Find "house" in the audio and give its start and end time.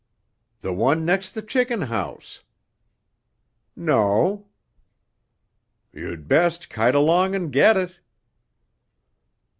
1.83-2.41